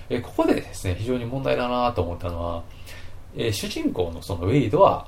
[0.09, 2.63] えここでですね、非常に問題だなと思ったのは、
[3.35, 5.07] え主人公のそのウェイドは、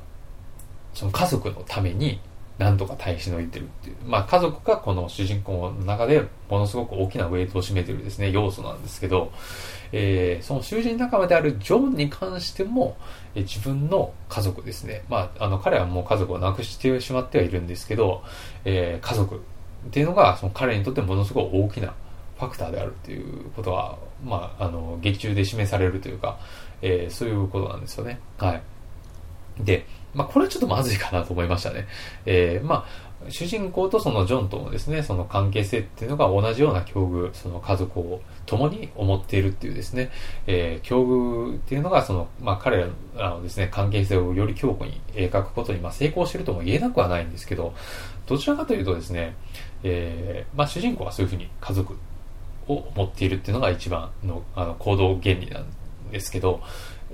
[0.93, 2.19] その家族のために
[2.57, 3.95] 何とか耐え忍いでるっていう。
[4.05, 9.31] まあ家族がこの主人公の中でものすごく大きなウェイトを占めてるですね、要素なんですけど、
[9.91, 12.97] えー、その囚人仲間であるジョンに関しても、
[13.33, 15.03] えー、自分の家族ですね。
[15.09, 18.23] まあ、あの、彼はもう家族を亡くしてしまってはいるんですけど、
[18.63, 19.39] えー、家族っ
[19.91, 21.93] ていうのが、その彼にとってものすごい大きな
[22.37, 26.37] ファクターであるっていうことは、まあ、あの、劇中で示されるというか、
[26.81, 28.19] えー、そういうことなんですよね。
[28.37, 28.61] はい。
[29.59, 31.87] で、まあ、これはちょっとまずいかなと思いましたね。
[32.25, 40.11] えー、まあ、主人公とそのジョンとのですね、その関係性っていうのが同じような境遇、その家族を共に思っているっていうですね、
[40.47, 47.73] えー、境遇っていうのが、その、まあ、彼らのですね、関係性をより強固に描くことに、まあ、成功してるとも言えなくはないんですけど、
[48.27, 49.35] どちらかというとですね、
[49.83, 51.95] えー、まあ、主人公はそういうふうに家族
[52.67, 55.65] を持っているっていうのが一番のあの行動原理なん
[56.11, 56.61] ですけど、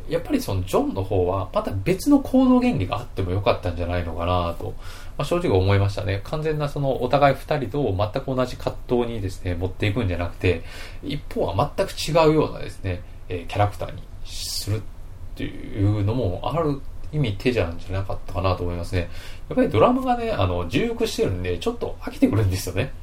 [0.09, 4.73] やっぱりそのジョンの方はまた別の行動原理があってもよかったんじゃないのかなと、
[5.17, 6.21] まあ、正直思いましたね。
[6.23, 10.63] 完全なそのお互い二人と全く同じ葛藤にですね、持っていくんじゃなくて、
[11.03, 14.81] 一方は全く違うようなですね、え、キャラクターにするっ
[15.35, 19.09] ていうのもある意味手じゃんじゃなかったかなと思いますね。
[19.49, 22.93] やっぱりドラマがね、あの、重複してるんで、ちょっと飽きてくるんですよね。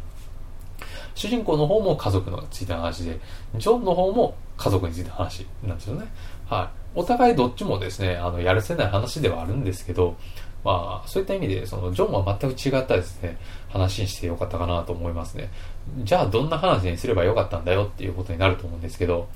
[1.14, 3.18] 主人公の方も家族のついての話で、
[3.56, 6.06] ジョンの方も家族について話なんですよね。
[6.48, 6.87] はい。
[6.98, 10.16] お互いどっちもですね、あの、やるせない話ではあるんですけど、
[10.64, 15.48] まあ、そういった意味で、その、ジョンは全く違ったですね、話にしてよかったかなと思いますね。
[16.00, 19.28] じゃあ、どんな話にすればよかったんだよっていうことになると思うんですけど、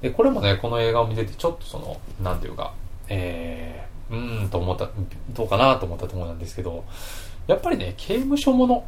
[0.00, 2.72] で、これもね、この映画を見てて、ちょっとその、なんていうか、
[3.08, 4.88] えー、うーんと思った、
[5.30, 6.84] どうかなと思ったところなんですけど、
[7.48, 8.84] やっぱりね、刑務所もの、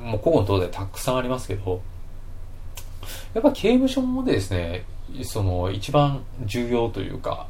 [0.00, 1.80] もう古今東西たくさんありますけど、
[3.34, 4.84] やっぱ刑務所もでですね、
[5.22, 7.46] その一番重要というか、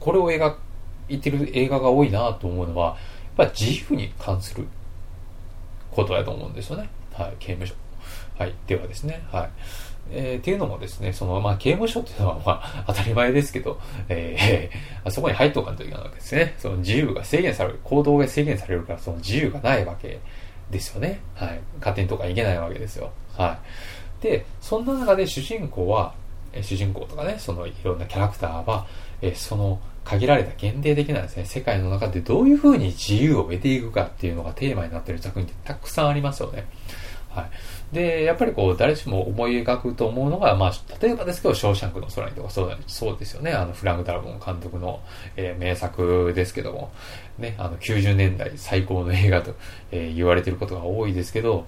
[0.00, 0.54] これを描
[1.08, 2.96] いてる映画が多いなと思うのは、
[3.36, 4.66] やっぱ自由に関する
[5.90, 6.88] ことやと思うんですよね。
[7.12, 7.74] はい、刑務所。
[8.38, 9.50] はい、ではですね、はい。
[10.10, 16.54] えー、っていうのもですね、その、まあ、刑務所っていうのは、まあ、当たり前ですけど、えー、 そこに入っておかんといけないわけですね。
[16.58, 20.18] その自由が制限される、行動が制限されるから、その自由がないわけ
[20.70, 21.20] ですよね。
[21.34, 21.60] はい。
[21.78, 23.10] 勝手にとかいけないわけですよ。
[23.36, 23.58] は
[24.20, 24.22] い。
[24.22, 26.14] で、そんな中で主人公は、
[26.54, 28.86] え主人公とかね、そのいろんなキャラクターは、
[29.20, 36.66] えその限られた限定的なですね、世界の中でどういうふうに自由を得ていくかっていうのがテーマになっている作品ってたくさんありますよね。
[37.34, 37.94] はい。
[37.94, 43.52] で、やっぱりこう、誰しも思い描くと思うのが、まあ、例えばですけど、ショーシャンクの空にとかそうそうですよね。
[43.52, 45.00] あの、フラング・ダラゴン監督の、
[45.36, 46.92] えー、名作ですけども、
[47.38, 49.54] ね、あの、90年代最高の映画と、
[49.90, 51.66] えー、言われてることが多いですけど、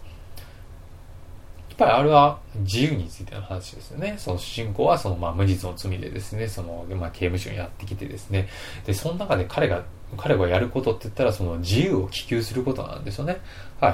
[1.76, 4.16] っぱりあれは自由についての話ですよね。
[4.18, 8.48] その主人公はそのまあ無実の罪でですね、そのまあ刑務所にやってきてですね、
[8.86, 9.84] で、その中で彼が、
[10.16, 13.38] 彼がやることって言ったらその自由を希求することなんですよね。
[13.78, 13.90] は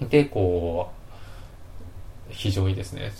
[0.00, 0.06] い。
[0.06, 0.90] で、こ
[2.28, 3.12] う、非常にですね、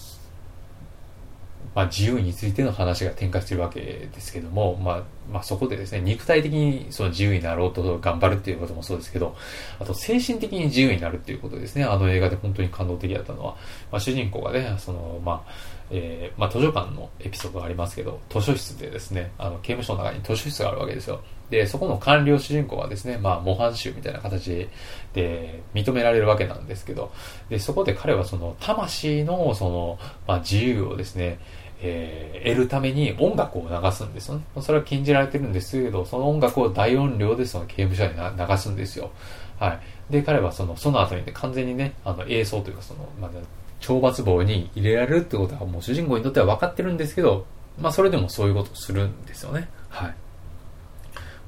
[1.75, 9.37] まあ、自由についての話が展開してるわけですけども、まあ、まあ、そこでですね、肉体的にその自由になろうと頑張るっていうこともそうですけど、
[9.79, 11.85] あと精神的に自由になるっていうことですね。
[11.85, 13.57] あの映画で本当に感動的だったのは、
[13.93, 15.53] まあ、主人公がね、その、まあ、
[15.93, 21.21] えー、まあ、図書館のエピソードがありますけど、図書室でですね、あの、刑務所の中に図書室があるわけですよ。
[21.51, 24.69] で、そこの官僚主人公はですね、まあ、模範囚みたいな形
[25.13, 27.13] で認められるわけなんですけど、
[27.49, 31.41] で、そこで彼はその、魂の、その、まあ、自由をですね、
[31.83, 34.43] えー、得るために音楽を流すんですよね。
[34.61, 38.13] それは禁じられてるんですけど、その音楽を大音量でその刑務所に
[38.49, 39.11] 流すんですよ。
[39.59, 39.75] は
[40.09, 40.13] い。
[40.13, 43.31] で、彼はその、その後にね、完全にね、あの、映像というかその、まあ、
[43.81, 47.47] 懲罰棒に入れられるってことはもう主人公にとっては分かってるんですけど、
[47.81, 49.69] まあそれでもそういうことをするんですよね。
[49.89, 50.15] はい。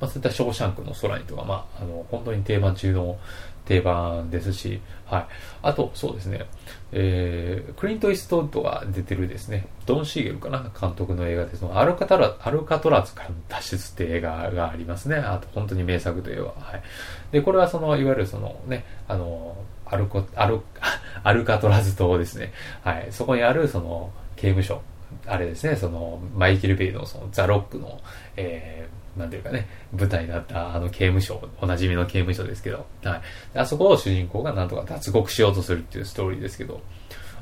[0.01, 3.18] まあそういったショーシャンクの空にとか、まああの、本当に定番中の
[3.64, 5.27] 定番ですし、はい。
[5.62, 6.46] あと、そうですね、
[6.92, 15.16] えー、クリント・イーストウッドが出てるですね、ドン・シーゲルかな、監督の映画で、そのアルカトラ、アルカトラズからの脱出って映画がありますね。
[15.16, 16.83] あと、本当に名作といえば、はい。
[17.31, 20.61] で、これはその、いわゆるそのね、あの、アルコ、アル、
[21.22, 22.53] アルカトラズ島ですね。
[22.83, 23.09] はい。
[23.11, 24.83] そこにある、その、刑務所。
[25.27, 28.01] あれですね、その、マイケル・ベイの、その、ザ・ロックの、
[28.37, 33.20] えー、なんていうかね、舞台になったあの刑務所、おなじみの刑務所ですけど、はい。
[33.59, 36.81] あそこを主人公がなんとか脱獄しようとするっていうストーリーですけど、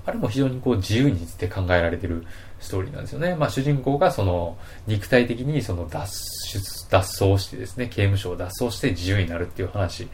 [0.04, 2.24] あれも非常にこう自由について考えられてる
[2.58, 3.34] ストーリーなんですよね。
[3.36, 4.56] まあ主人公がその
[4.86, 6.08] 肉体的にその脱
[6.48, 10.08] 出、脱走してですね、刑務所を脱走して自由になるっていう話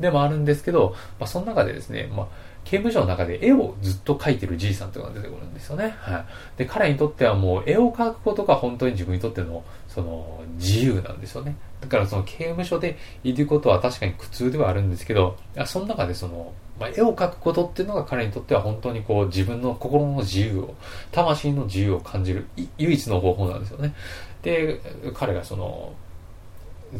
[0.00, 2.28] でもあるんですけど、まあその中でですね、まあ
[2.68, 5.94] 刑務所の中で絵をずっと描いてるじいさんというのが出てくるんですよね。
[6.00, 6.24] はい。
[6.58, 11.56] で、彼にとってはもう絵を描くことが本当に自分にとってのその自由なんですよね。
[11.80, 20.74] だからその刑務所でいることは確かに苦痛ではあるんですけど、その中でその、まあ、絵を描くことっていうのが彼にとっては本当にこう自分の心の自由を、
[21.10, 23.94] 魂の自由を感じる唯一の方法なんですよね。
[24.42, 24.78] で、
[25.14, 25.94] 彼がその、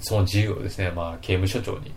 [0.01, 1.93] その自由をですね、まあ刑務所長に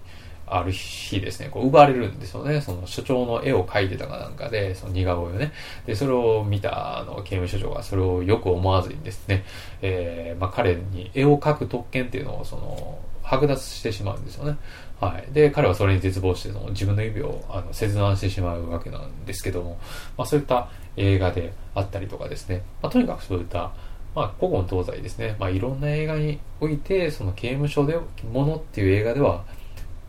[0.54, 2.60] ある日ですね、こう奪われるんですよね。
[2.60, 5.54] その所長の絵を描いてたかなんかで、その似顔絵をね。
[5.86, 9.46] で、それを見たあの刑務所長がそれをよく思わずにですね、
[9.82, 14.58] えー、まあ彼に絵を描く特権っていうのをその、剥奪してしまうんですよね。
[15.00, 15.34] はい。
[15.34, 19.80] で、彼はそれに絶望して、その自分の指をあの切断してしまうわけなんですけども、
[20.18, 23.72] まあそういった映画であったりとかですね、まあとにかくそういった
[24.14, 25.36] まあ、古今東西ですね。
[25.40, 27.98] まあ、いろんな映画において、その刑務所で、
[28.32, 29.46] ものっていう映画では、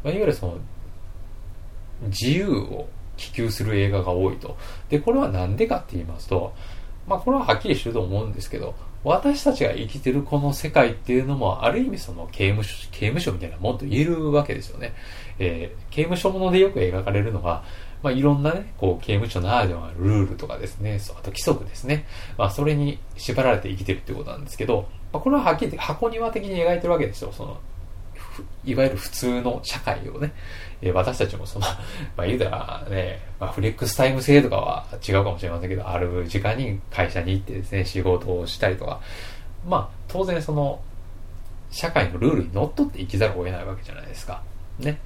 [0.05, 0.59] まあ、いわゆるその、
[2.09, 4.57] 自由を希求する映画が多いと。
[4.89, 6.53] で、これはなんでかって言いますと、
[7.07, 14.95] まあ、これははっきりしてると思うんですけど、私たちが生きてるこの世界っていうのも、ある意味その刑務所、刑務所みたいなもんと言えるわけですよね。
[15.39, 17.65] えー、刑務所ものでよく描かれるのは、
[18.03, 22.07] まあ、いろんなね、こう、刑務所ならではのルールとかですね、あと規則ですね。
[22.39, 27.33] まあ、それに縛られて生きてるってことなんですけど、まあ、これははっきり言って箱庭的に描いてるわけですよ。
[27.33, 27.59] その、
[28.65, 30.33] いわゆる普通の社会をね、
[30.81, 31.67] えー、私たちもその、
[32.17, 39.01] まあ言うたらね、まあフレックスタイム制とかは違うかもしれませんけど、ある時間に会社に行ってですね、仕事をしたりとか、
[39.67, 40.81] まあ当然その、
[41.71, 44.43] 社会のルールにのっとって生きざるを得ないわけじゃないですか。
[44.79, 44.99] ね。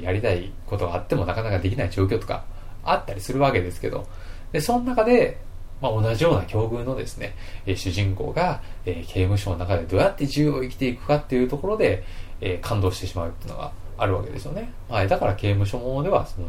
[0.00, 2.44] やりたいことがあってもなかなかできない状況とか
[2.82, 4.06] あったりするわけですけど、
[4.52, 5.38] で、その中で、
[5.80, 7.34] まあ、同じような境遇のですね、
[7.66, 12.04] えー、主人公が、えー、刑務所の中でどうやって自由を生きていくかっていうところで、
[12.40, 14.72] えー、感動してしまうっていうのがあるわけですよね。
[14.88, 16.48] はい、だから刑務所ものでは、その、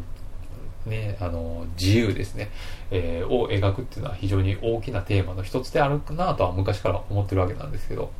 [0.85, 2.49] ね、あの、自由ですね、
[2.91, 8.11] えー、を描くっていうのは非常に大きなテーマの一つであるかなとは昔から思ってるわけなんですけど、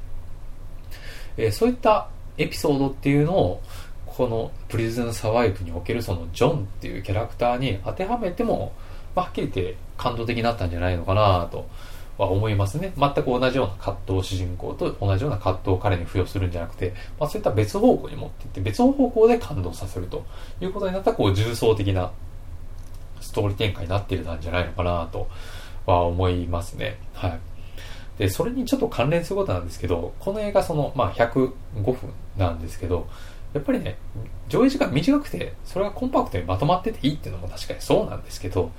[1.37, 3.61] えー、そういったエピソードっていうのを、
[4.05, 8.73] このプリズンサバイブにおけるそのジョンっていうキャラクターに当てはめても、
[9.21, 11.67] はっきり言って感動的になったんじゃないのかなと
[12.17, 12.93] は思いますね。
[12.97, 20.25] 全く同じような葛藤を主人公と同じような葛藤を彼に付与するんじゃなくて、まあ、そういった別方向に持っていって別方向で感動させると
[20.59, 22.11] いうことになったこう重層的な
[23.21, 25.29] ストーリー展開になっていたんじゃないのかなと
[25.85, 26.97] は思いますね。
[27.13, 27.39] はい。
[28.17, 31.53] で、それにちょっと関連することなんですけど、この映画その、まあ、105
[31.83, 33.07] 分なんですけど、
[33.53, 33.97] やっぱりね、
[34.49, 38.71] 上映時間短くて、それがコンパクトにまとまってていいっていうのも確かにそうなんですけど、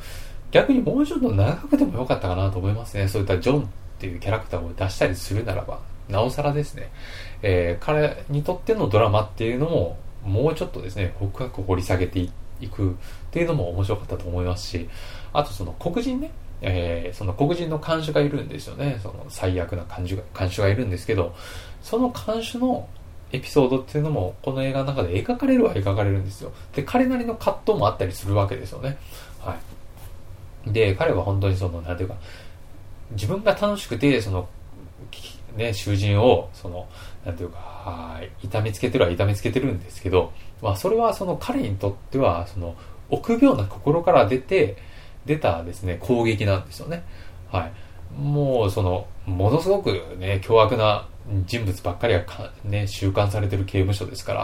[0.50, 3.08] 逆にもうちょっと長くてもよかったかなと思いますね。
[3.08, 3.66] そういったジョンっ
[3.98, 6.90] ていうキャラクターを出したりするならば、なおさらですね、
[7.42, 12.30] えー、彼にとってのドラマっていうのも、もうちょっとですね、深く掘り下げてい
[12.68, 12.94] くっ
[13.30, 14.88] ていうのも面白かったと思いますし、
[15.32, 16.30] あとその黒人ね、
[16.62, 18.98] えー、その黒人の看守がいるんですよね。
[19.02, 21.34] その最悪な看守が看守がいるんですけど、
[21.82, 22.88] その看守の
[23.32, 26.52] エピソードっていうのもこの映画の中で描かれるは描かれるんですよ。
[26.74, 28.98] で、彼なりの葛藤もあったりするわけですよね。
[29.40, 29.58] はい。
[30.66, 32.16] で、彼は本当にその、なんていうか、
[33.12, 34.49] 自分が楽しくて、その、
[35.57, 36.87] ね、囚人を、その、
[37.25, 42.77] なんていうか、はい痛めつけてるは痛めつけてるんですけど、まあ、それはその彼にとっては、その、
[43.09, 44.77] 臆病な心から出て、
[45.27, 47.03] 出たですね、攻撃なんですよね。
[47.51, 47.73] はい。
[48.20, 51.09] もう、その、ものすごくね、凶悪な
[51.46, 52.24] 人物ばっかりが
[52.64, 54.40] ね、収監されてる刑務所ですから、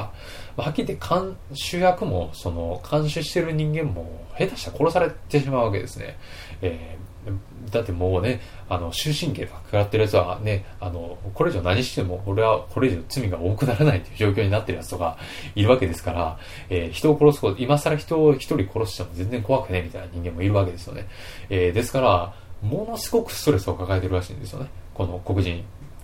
[0.56, 6.16] まあ、はっきり言って監主役も、その、監視してる人間も、下手したら殺されてしまうわけですね。
[6.62, 15.18] えー、だってもうね、あの、終身刑がかかってるやつはね、あの、これ以上何しても、俺はこれ以上罪が多くならないという状況になってるやつとか
[15.54, 21.08] いるわけですから、えー、人を殺すこと、今更人を一人殺しても全然怖くねみたいな人間もいるわけですよね。
[21.50, 24.68] えー、ですから、ものすごくストレスを抱えてるらしいんですよね。
[24.94, 25.62] この黒人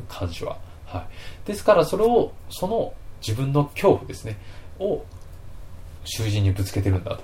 [0.09, 0.59] 看守は。
[0.87, 1.47] はい。
[1.47, 4.37] ですから、それを、その自分の恐怖ですね、
[4.79, 5.05] を
[6.05, 7.23] 囚人にぶつけてるんだと。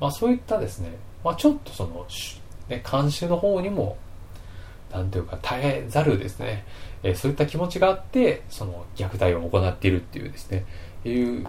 [0.00, 0.90] まあ、そういったですね、
[1.24, 2.06] まあ、ちょっとその、
[2.68, 3.98] ね、監修の方にも、
[4.92, 6.64] なんていうか、耐えざるですね、
[7.02, 10.64] え、そういった気持ちがあって、その虐待を行っているっていうですね、
[11.04, 11.46] いう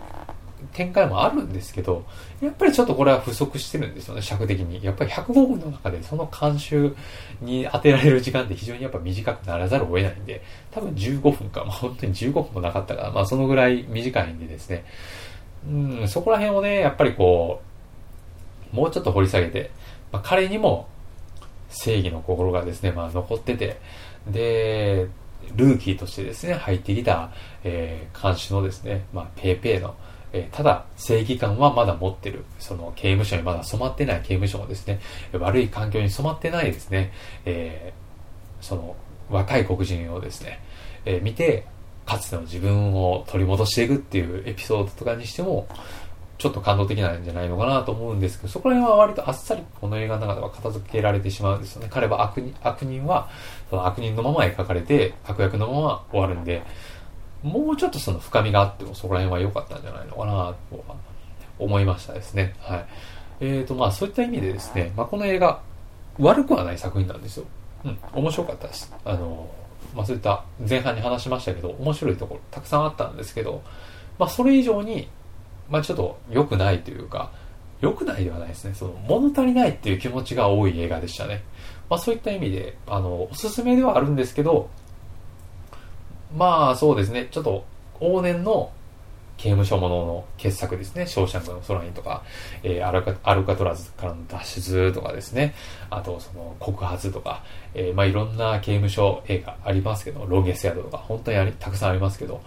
[0.74, 2.06] 展開もあるんですけど、
[2.42, 4.84] やっぱりちょっとこれは不足してるんですよね、尺的に。
[4.84, 6.96] やっぱり105分の中でその監修
[7.42, 14.86] に当てられる時間って非常にやっぱ短くならざるを得ないんで、多分15分か、まあ本当に15分もなかったから、まあそのぐらい短いんでですね、
[15.68, 17.62] うん、そこら辺をね、やっぱりこ
[18.74, 19.72] う、もうちょっと掘り下げて、
[20.12, 20.88] まあ彼にも
[21.70, 23.80] 正義の心がですね、まあ残ってて、
[24.28, 25.08] で、
[25.56, 27.32] ルーキーとしてですね、入ってきた、
[27.64, 29.96] えー、監視のですね、まあ、ペーペーの、
[30.34, 32.46] え、ただ、正義感はまだ持ってる。
[32.60, 35.00] その刑務所にまだ染まってない刑務所もですね、
[35.34, 37.12] 悪い環境に染まってないですね、
[37.46, 38.96] えー、その
[39.30, 40.60] 若い黒人をですね、
[41.06, 41.66] えー、見て、
[42.06, 45.68] かつての自分を取り戻していくっていうエピソードとかにしても、
[46.38, 51.88] ちょっと感動的なんじゃないのかなと思うんですけど、そこら辺は割とあっさりこの映画の中では片付けられてしまうんですよね。
[51.92, 53.30] 彼は悪人悪人は、
[53.70, 56.64] その悪人のまま描かれて、悪役のまま終わるんで、
[57.44, 60.96] もうちょっとその深みがあってもそこら辺は良かったんじゃないのかなとは
[61.60, 62.56] 思いましたですね。
[62.60, 62.86] はい。
[63.40, 65.62] えーと、まあそういった意味でですね、まあこの映画、
[66.20, 67.46] 悪くはない作品なんですよ。
[67.84, 68.94] うん、面白かったです。
[69.04, 69.50] あの、
[69.96, 73.64] まあそういった前半に話しましたけど、面白いところたくさんあったんですけど、
[74.20, 75.10] まあそれ以上に、
[75.70, 77.32] まあちょっと良くないというか、
[77.82, 78.76] 良くないではないですね。
[78.76, 81.42] その物足りないっていう気持ちが多い映画でしたね。
[81.90, 84.70] まあそういった意味で、あの、おすすめではあるんですけど、
[86.36, 87.66] まあそうですね、ちょっと
[88.00, 88.72] 往年の
[89.38, 91.08] 刑務所ものの傑作ですね。
[91.08, 92.24] ショーシャンクの空にとか、
[92.62, 95.56] えー、アルカアルカトラズからの脱出とかですね。
[95.90, 102.42] あと、その告発とか、えー、まあいろんな刑務所映画ありますけど、ロンゲスヤードとか、本当にありたくさんありますけど、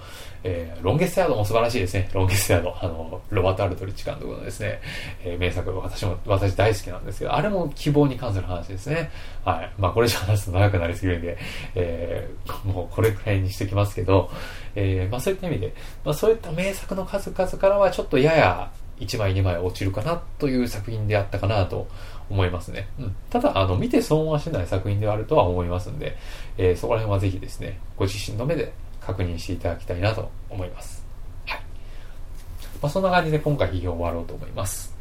[0.45, 2.11] えー、ロンゲスヤードも素晴らしいですね。
[2.13, 2.77] ロンゲスヤード。
[2.79, 4.81] あの、ロバート・アルトリッチ監督のですね、
[5.25, 9.11] えー、名作、私も、私大好きなんですけど、あれも希望に関する話ですね。
[9.43, 9.73] はい。
[9.79, 11.39] まあこれ以上話すと長くなりすぎるんで、
[11.75, 14.31] えー、もうこれくらいにしてきますけど、
[14.75, 15.75] えー、まあそういった意味で、
[16.05, 18.71] まあそういった名作の数々からはちょっとやや
[19.01, 21.89] 1枚2枚落ちるかなという作品であったかなと
[22.31, 22.89] 思いますね。
[22.99, 23.17] うん。
[23.31, 26.17] ただ、あの、見て損はしない作品ではあるとは思いますんで、
[26.57, 28.73] えー、そこら辺はぜひですね、ご自身の目で
[29.05, 31.05] 確認していただきたいなと思います。
[31.47, 31.61] はい。
[32.83, 34.95] まあ、そんな感じで今回批評終わろうと思います。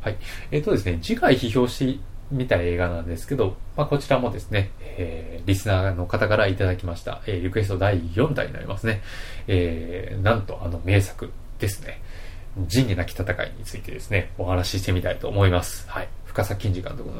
[0.00, 0.16] はい。
[0.50, 9.02] えっ、ー、とですね、次回批評し見た映画なんですけど、まあ、こちらもですね、えー、リスナーの方からいただきました、えー、リクエスト第4弾になりますね。
[9.46, 12.02] えー、なんとあの名作ですね。
[12.68, 15.88] 仁義なき戦いについてですね、お話ししてみたいと思います。
[15.88, 16.08] はい。
[16.26, 17.16] 深作金次監督の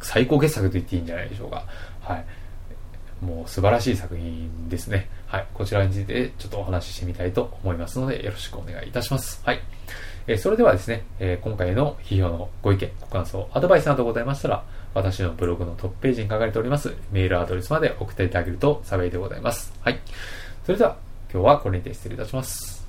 [0.00, 1.64] 最高傑作と言っていいんじゃないでしょうか。
[2.00, 2.24] はい。
[3.20, 5.08] もう素晴らしい作品ですね。
[5.26, 5.46] はい。
[5.52, 9.42] こちらについてちょっとお話ししてみたいと思いますので、よろしくお願いいたします。
[9.44, 9.60] はい。
[10.26, 14.64] えー、それではですね、えー、今回の費用のご意見、ご感想、アドバイスなどございましたら、
[14.94, 19.72] 私のブログのトップページに書かれておりますメールアドレスまで送っていただけると幸いでございます。
[19.82, 20.00] はい。
[20.64, 20.96] それでは、
[21.32, 22.79] 今日はこれにて失礼いたします。